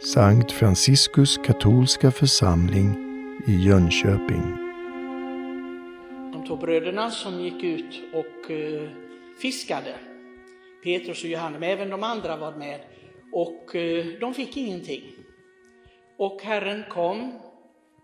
[0.00, 2.96] Sankt Franciskus katolska församling
[3.46, 4.56] i Jönköping.
[6.32, 8.90] De två bröderna som gick ut och eh,
[9.42, 9.94] fiskade,
[10.84, 12.80] Petrus och Johannes, men även de andra var med,
[13.32, 15.02] och eh, de fick ingenting.
[16.16, 17.32] Och Herren kom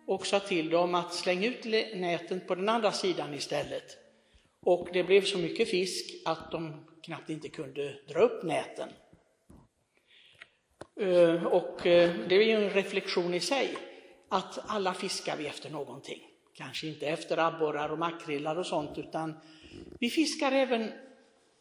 [0.06, 1.64] och sa till dem att slänga ut
[1.94, 3.96] näten på den andra sidan istället.
[4.62, 8.88] Och det blev så mycket fisk att de knappt inte kunde dra upp näten.
[11.00, 13.76] Eh, och eh, det är ju en reflektion i sig,
[14.28, 16.20] att alla fiskar vi efter någonting.
[16.54, 19.34] Kanske inte efter abborrar och makrillar och sånt, utan
[20.00, 20.92] vi fiskar även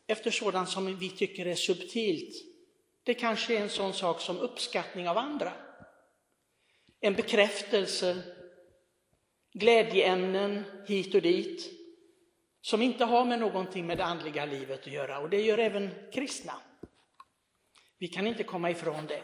[0.07, 2.35] efter sådant som vi tycker är subtilt.
[3.03, 5.53] Det kanske är en sån sak som uppskattning av andra.
[6.99, 8.17] En bekräftelse,
[9.53, 11.71] glädjeämnen hit och dit,
[12.61, 15.19] som inte har med någonting med det andliga livet att göra.
[15.19, 16.53] Och det gör även kristna.
[18.03, 19.23] Vi kan inte komma ifrån det.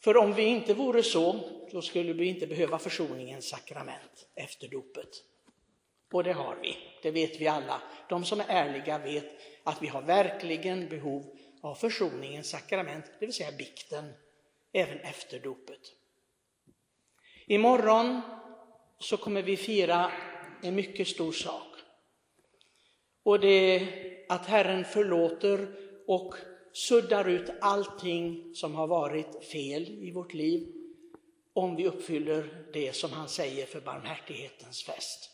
[0.00, 1.40] För om vi inte vore så,
[1.72, 5.08] då skulle vi inte behöva försoningens sakrament efter dopet.
[6.12, 7.82] Och det har vi, det vet vi alla.
[8.08, 9.24] De som är ärliga vet
[9.64, 14.12] att vi har verkligen behov av försoningens sakrament, det vill säga bikten,
[14.72, 15.80] även efter dopet.
[17.46, 18.20] Imorgon
[18.98, 20.12] så kommer vi fira
[20.62, 21.76] en mycket stor sak.
[23.22, 23.86] Och det är
[24.28, 25.68] att Herren förlåter
[26.06, 26.34] och
[26.74, 30.68] suddar ut allting som har varit fel i vårt liv
[31.52, 35.30] om vi uppfyller det som han säger för barmhärtighetens fest.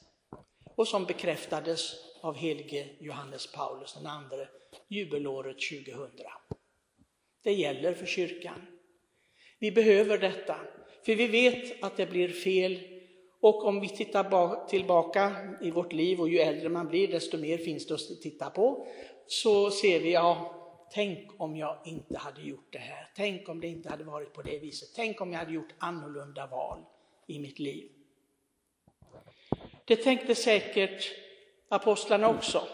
[0.76, 4.48] Och som bekräftades av helige Johannes Paulus den andre
[4.88, 6.10] jubelåret 2000.
[7.42, 8.66] Det gäller för kyrkan.
[9.58, 10.56] Vi behöver detta,
[11.06, 12.78] för vi vet att det blir fel
[13.40, 17.58] och om vi tittar tillbaka i vårt liv och ju äldre man blir desto mer
[17.58, 18.86] finns det att titta på,
[19.26, 20.59] så ser vi, ja,
[20.92, 23.10] tänk om jag inte hade gjort det här.
[23.16, 24.88] Tänk om det inte hade varit på det viset.
[24.96, 26.84] Tänk om jag hade gjort annorlunda val
[27.26, 27.90] i mitt liv.
[29.84, 31.10] Det tänkte säkert
[31.68, 32.68] apostlarna också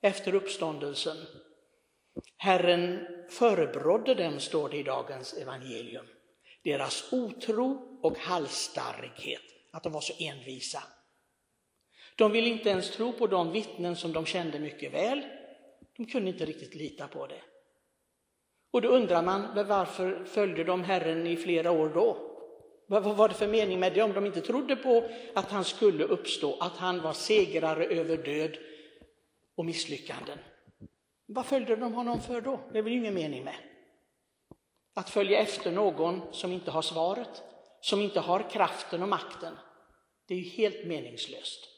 [0.00, 1.16] efter uppståndelsen.
[2.36, 6.06] Herren förebrådde dem, står det i dagens evangelium,
[6.64, 10.82] deras otro och halsstarrighet, att de var så envisa.
[12.16, 15.22] De ville inte ens tro på de vittnen som de kände mycket väl,
[16.00, 17.42] de kunde inte riktigt lita på det.
[18.70, 22.36] Och då undrar man varför följde de Herren i flera år då?
[22.86, 26.04] Vad var det för mening med det om de inte trodde på att han skulle
[26.04, 28.58] uppstå, att han var segrare över död
[29.54, 30.38] och misslyckanden?
[31.26, 32.60] Vad följde de honom för då?
[32.72, 33.56] Det är väl ingen mening med.
[34.94, 37.42] Att följa efter någon som inte har svaret,
[37.80, 39.54] som inte har kraften och makten,
[40.26, 41.68] det är ju helt meningslöst.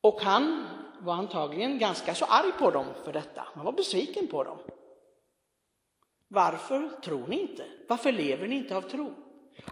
[0.00, 0.66] Och han
[0.98, 3.46] var antagligen ganska så arg på dem för detta.
[3.54, 4.58] Han var besviken på dem.
[6.28, 7.64] Varför tror ni inte?
[7.88, 9.14] Varför lever ni inte av tro?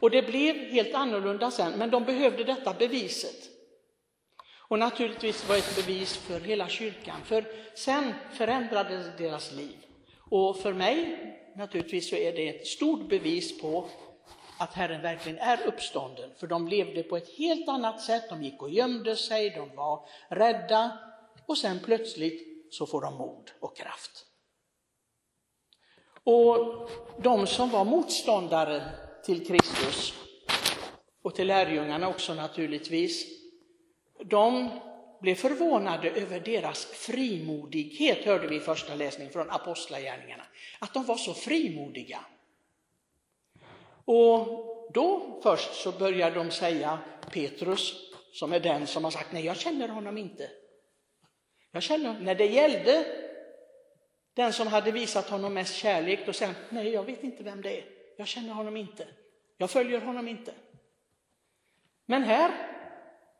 [0.01, 3.51] Och det blev helt annorlunda sen, men de behövde detta beviset.
[4.69, 7.45] Och naturligtvis var det ett bevis för hela kyrkan, för
[7.75, 9.77] sen förändrades deras liv.
[10.31, 11.19] Och för mig,
[11.57, 13.89] naturligtvis, så är det ett stort bevis på
[14.59, 18.29] att Herren verkligen är uppstånden, för de levde på ett helt annat sätt.
[18.29, 20.99] De gick och gömde sig, de var rädda,
[21.47, 24.27] och sen plötsligt så får de mod och kraft.
[26.25, 26.91] Och
[27.23, 28.83] de som var motståndare
[29.25, 30.15] till Kristus
[31.23, 33.27] och till lärjungarna också naturligtvis,
[34.25, 34.71] de
[35.21, 40.45] blev förvånade över deras frimodighet, hörde vi i första läsningen från Apostlagärningarna.
[40.79, 42.21] Att de var så frimodiga.
[44.05, 44.47] Och
[44.95, 46.99] då först så börjar de säga
[47.33, 47.95] Petrus,
[48.33, 50.51] som är den som har sagt nej, jag känner honom inte.
[51.77, 53.07] Jag känner, när det gällde
[54.35, 57.63] den som hade visat honom mest kärlek, då säger han, nej, jag vet inte vem
[57.63, 57.85] det är.
[58.17, 59.07] Jag känner honom inte.
[59.57, 60.53] Jag följer honom inte.
[62.07, 62.51] Men här,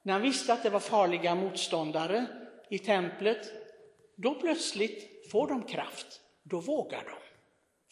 [0.03, 2.27] när han visste att det var farliga motståndare
[2.71, 3.53] i templet,
[4.17, 6.21] då plötsligt får de kraft.
[6.43, 7.17] Då vågar de.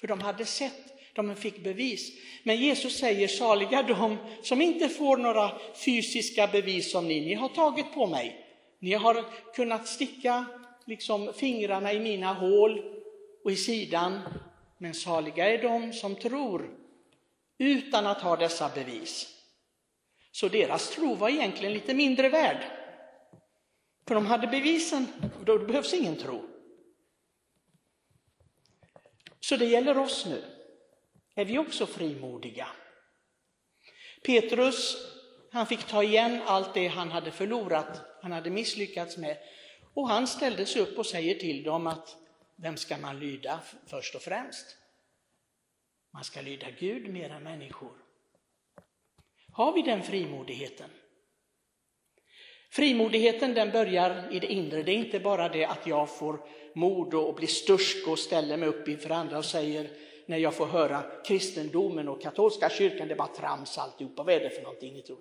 [0.00, 2.12] För de hade sett, de fick bevis.
[2.43, 5.50] Men Jesus säger, saliga de som inte får några
[5.85, 8.44] fysiska bevis som ni, ni har tagit på mig.
[8.85, 10.45] Ni har kunnat sticka
[10.85, 12.83] liksom fingrarna i mina hål
[13.45, 14.21] och i sidan.
[14.79, 16.79] Men saliga är de som tror
[17.59, 19.43] utan att ha dessa bevis.
[20.33, 22.65] Så deras tro var egentligen lite mindre värd.
[24.07, 25.07] För de hade bevisen
[25.39, 26.43] och då behövs ingen tro.
[29.41, 30.45] Så det gäller oss nu.
[31.35, 32.69] Är vi också frimodiga?
[34.23, 35.13] Petrus
[35.55, 39.39] han fick ta igen allt det han hade förlorat, han hade misslyckats med.
[39.95, 42.17] Och han ställde sig upp och säger till dem att
[42.56, 44.77] vem ska man lyda först och främst?
[46.12, 47.93] Man ska lyda Gud mer än människor.
[49.53, 50.91] Har vi den frimodigheten?
[52.71, 54.83] Frimodigheten den börjar i det inre.
[54.83, 56.41] Det är inte bara det att jag får
[56.75, 59.91] mod och blir stursk och ställer mig upp inför andra och säger
[60.26, 64.41] när jag får höra kristendomen och katolska kyrkan, det är bara trams alltihopa, vad är
[64.41, 65.19] det för någonting ni tror?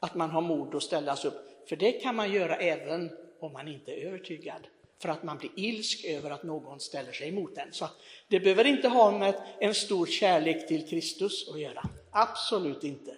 [0.00, 3.10] Att man har mod att ställa sig upp, för det kan man göra även
[3.40, 4.66] om man inte är övertygad.
[5.02, 7.72] För att man blir ilsk över att någon ställer sig emot en.
[7.72, 7.88] Så
[8.28, 11.82] det behöver inte ha med en stor kärlek till Kristus att göra.
[12.10, 13.16] Absolut inte.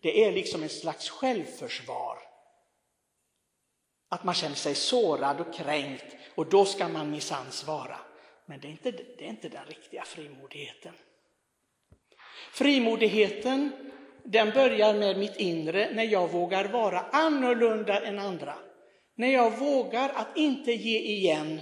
[0.00, 2.18] Det är liksom en slags självförsvar.
[4.08, 7.98] Att man känner sig sårad och kränkt och då ska man minsann svara.
[8.52, 10.92] Men det är, inte, det är inte den riktiga frimodigheten.
[12.52, 13.70] Frimodigheten
[14.24, 18.54] den börjar med mitt inre när jag vågar vara annorlunda än andra.
[19.14, 21.60] När jag vågar att inte ge igen.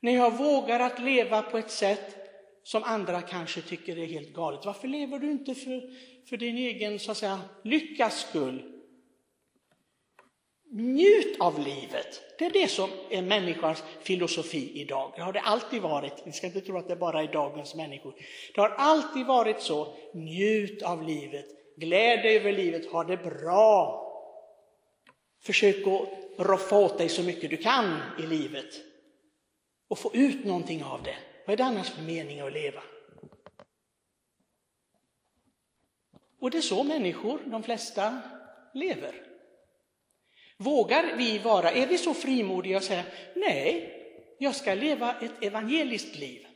[0.00, 2.16] När jag vågar att leva på ett sätt
[2.62, 4.64] som andra kanske tycker är helt galet.
[4.64, 5.82] Varför lever du inte för,
[6.28, 8.73] för din egen så att säga, lyckas skull?
[10.76, 12.22] Njut av livet.
[12.38, 15.12] Det är det som är människans filosofi idag.
[15.16, 16.26] Det har det alltid varit.
[16.26, 18.14] Ni ska inte tro att det bara är dagens människor.
[18.54, 19.96] Det har alltid varit så.
[20.14, 21.46] Njut av livet.
[21.76, 22.92] Gläd dig över livet.
[22.92, 24.00] Ha det bra.
[25.42, 26.08] Försök att
[26.46, 28.74] roffa åt dig så mycket du kan i livet
[29.88, 31.16] och få ut någonting av det.
[31.46, 32.82] Vad är det annars för mening att leva?
[36.40, 38.20] Och det är så människor, de flesta,
[38.74, 39.33] lever.
[40.56, 43.04] Vågar vi vara, är vi så frimodiga och säga
[43.36, 43.90] nej,
[44.38, 46.46] jag ska leva ett evangeliskt liv.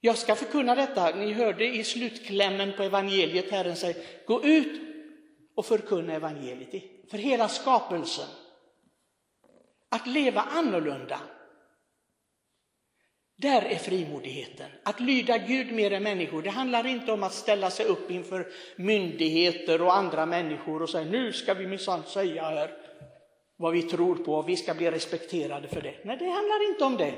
[0.00, 4.80] Jag ska förkunna detta, ni hörde i slutklämmen på evangeliet, Herren säger, gå ut
[5.54, 8.28] och förkunna evangeliet för hela skapelsen.
[9.88, 11.20] Att leva annorlunda,
[13.44, 14.70] där är frimodigheten.
[14.82, 16.42] Att lyda Gud mer än människor.
[16.42, 18.46] Det handlar inte om att ställa sig upp inför
[18.76, 22.70] myndigheter och andra människor och säga nu ska vi minsann säga här
[23.56, 25.94] vad vi tror på och vi ska bli respekterade för det.
[26.04, 27.14] Nej, det handlar inte om det.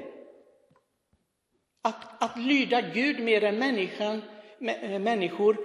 [1.82, 4.22] Att, att lyda Gud mer än människan,
[4.60, 5.56] eh, människor,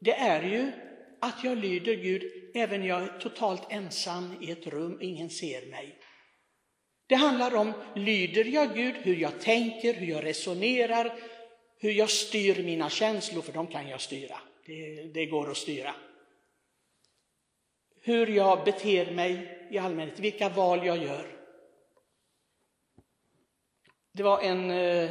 [0.00, 0.72] det är ju
[1.20, 2.22] att jag lyder Gud
[2.54, 5.98] även när jag är totalt ensam i ett rum, ingen ser mig.
[7.06, 11.18] Det handlar om, lyder jag Gud, hur jag tänker, hur jag resonerar,
[11.78, 14.38] hur jag styr mina känslor, för de kan jag styra.
[14.66, 15.94] Det, det går att styra.
[18.00, 21.26] Hur jag beter mig i allmänhet, vilka val jag gör.
[24.12, 25.10] Det var en eh,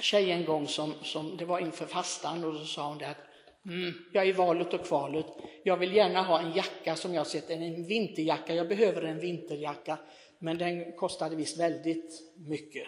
[0.00, 3.30] tjej en gång som, som det var inför fastan och så sa hon det att
[3.66, 5.26] Mm, jag är i valet och kvalet.
[5.62, 8.54] Jag vill gärna ha en jacka som jag sett, en vinterjacka.
[8.54, 9.98] Jag behöver en vinterjacka,
[10.42, 12.86] men den kostade visst väldigt mycket.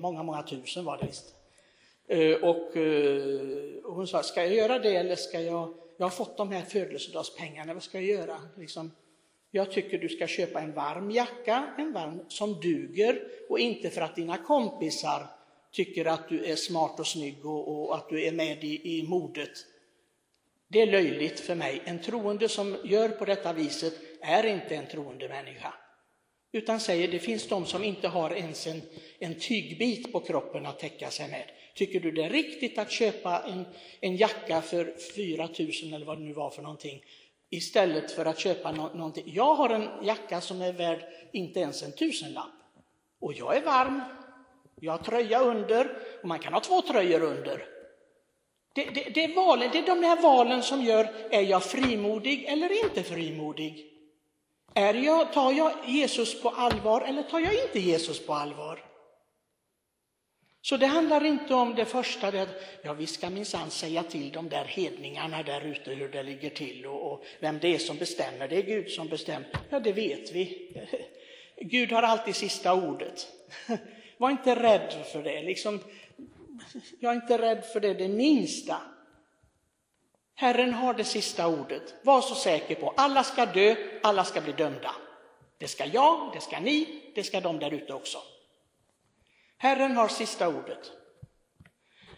[0.00, 1.34] många, många tusen var det visst.
[2.08, 2.76] Eh, och,
[3.84, 6.62] och hon sa, ska jag göra det eller ska jag, jag har fått de här
[6.62, 8.36] födelsedagspengarna, vad ska jag göra?
[8.56, 8.90] Liksom,
[9.50, 14.00] jag tycker du ska köpa en varm jacka, en varm som duger och inte för
[14.00, 15.26] att dina kompisar
[15.72, 19.02] tycker att du är smart och snygg och, och att du är med i, i
[19.08, 19.50] modet
[20.68, 21.82] det är löjligt för mig.
[21.84, 25.74] En troende som gör på detta viset är inte en troende människa.
[26.52, 28.82] Utan säger, det finns de som inte har ens en,
[29.18, 31.44] en tygbit på kroppen att täcka sig med.
[31.74, 33.64] Tycker du det är riktigt att köpa en,
[34.00, 37.04] en jacka för 4 000 eller vad det nu var för någonting,
[37.50, 39.24] istället för att köpa no någonting?
[39.26, 42.52] Jag har en jacka som är värd inte ens en tusenlapp.
[43.20, 44.00] Och jag är varm,
[44.80, 47.66] jag har tröja under, och man kan ha två tröjor under.
[48.74, 52.44] Det, det, det, är valen, det är de här valen som gör, är jag frimodig
[52.44, 53.97] eller inte frimodig?
[54.74, 58.84] Är jag, tar jag Jesus på allvar eller tar jag inte Jesus på allvar?
[60.60, 62.48] Så det handlar inte om det första, det,
[62.82, 66.86] ja vi ska minsann säga till de där hedningarna där ute hur det ligger till
[66.86, 69.48] och, och, vem det är som bestämmer, det är Gud som bestämmer.
[69.70, 70.76] Ja det vet vi.
[71.60, 73.26] Gud har alltid sista ordet.
[74.18, 75.42] Var inte rädd för det.
[75.42, 75.80] Liksom,
[77.00, 78.76] jag är inte rädd för det det minsta.
[80.40, 81.94] Herren har det sista ordet.
[82.02, 84.94] Var så säker på, alla ska dö, alla ska bli dömda.
[85.58, 88.18] Det ska jag, det ska ni, det ska de där ute också.
[89.56, 90.92] Herren har sista ordet.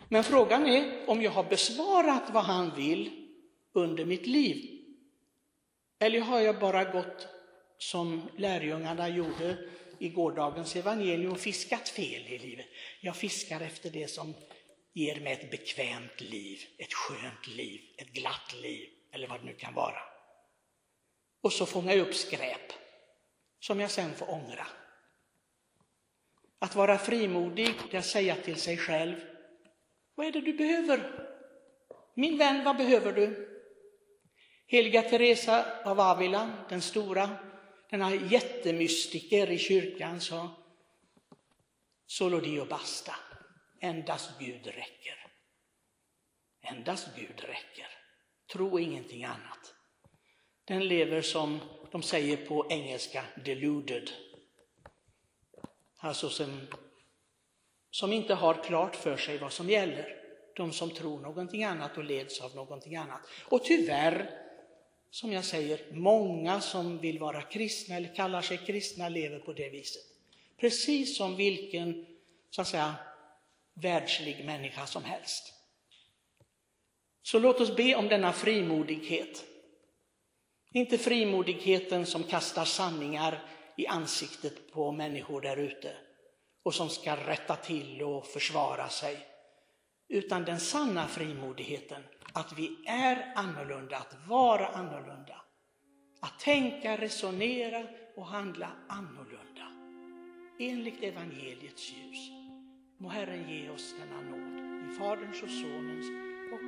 [0.09, 3.29] Men frågan är om jag har besvarat vad han vill
[3.73, 4.85] under mitt liv.
[5.99, 7.29] Eller har jag bara gått
[7.79, 9.57] som lärjungarna gjorde
[9.99, 12.67] i gårdagens evangelium och fiskat fel i livet.
[13.01, 14.35] Jag fiskar efter det som
[14.93, 19.55] ger mig ett bekvämt liv, ett skönt liv, ett glatt liv eller vad det nu
[19.55, 20.03] kan vara.
[21.41, 22.73] Och så fångar jag upp skräp
[23.61, 24.67] som jag sen får ångra.
[26.59, 29.17] Att vara frimodig, det är att säga till sig själv,
[30.15, 31.27] Vad är det du behöver?
[32.15, 33.47] Min vän, vad behöver du?
[34.67, 37.31] Heliga Teresa av Avila, den stora,
[37.91, 40.51] denna jättemystiker i kyrkan, sa
[42.07, 43.15] Solo Dio basta.
[43.81, 45.27] Endast Gud räcker.
[46.61, 47.89] Endast Gud räcker.
[48.53, 49.75] Tro ingenting annat.
[50.65, 51.61] Den lever som
[51.93, 54.11] de säger på engelska, deluded.
[55.97, 56.67] Alltså som,
[57.91, 60.17] som inte har klart för sig vad som gäller.
[60.57, 63.21] De som tror någonting annat och leds av någonting annat.
[63.45, 64.31] Och tyvärr,
[65.11, 69.69] som jag säger, många som vill vara kristna eller kallar sig kristna lever på det
[69.69, 70.03] viset.
[70.57, 72.07] Precis som vilken,
[72.51, 72.95] så att säga,
[73.75, 75.55] världslig människa som helst.
[77.23, 79.45] Så låt oss be om denna frimodighet.
[80.73, 83.43] Inte frimodigheten som kastar sanningar
[83.77, 85.97] i ansiktet på människor där ute
[86.63, 89.27] och som ska rätta till och försvara sig.
[90.09, 95.43] Utan den sanna frimodigheten, att vi är annorlunda, att vara annorlunda.
[96.21, 97.87] Att tänka, resonera
[98.17, 99.73] och handla annorlunda.
[100.59, 102.40] Enligt evangeliets ljus.
[103.01, 104.57] Må Herren ge oss denna nåd.
[104.85, 106.07] I Faderns och Sonens
[106.53, 106.65] och